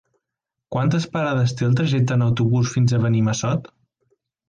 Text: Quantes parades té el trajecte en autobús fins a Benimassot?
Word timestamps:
Quantes 0.75 1.05
parades 1.17 1.53
té 1.61 1.69
el 1.69 1.77
trajecte 1.81 2.19
en 2.19 2.25
autobús 2.31 2.75
fins 2.79 2.97
a 3.01 3.05
Benimassot? 3.07 3.75